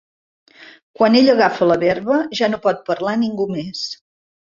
Quan 0.99 1.17
ell 1.19 1.29
agafa 1.35 1.69
la 1.73 1.79
verba, 1.85 2.19
ja 2.43 2.53
no 2.57 2.63
pot 2.67 2.85
parlar 2.91 3.19
ningú 3.27 3.51
més. 3.57 3.89